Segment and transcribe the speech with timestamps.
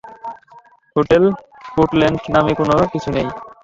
[0.95, 1.23] Hotel
[1.75, 3.27] Portland নামে কোনো কিছু নেই।